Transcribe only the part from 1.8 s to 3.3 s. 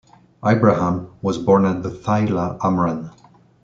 the Thila, Amran.